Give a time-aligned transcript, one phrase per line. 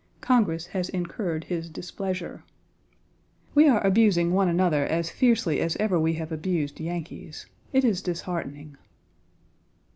[0.19, 2.43] Congress has incurred his displeasure.
[3.53, 7.45] We are abusing one another as fiercely as ever we have abased Yankees.
[7.71, 8.77] It is disheartening.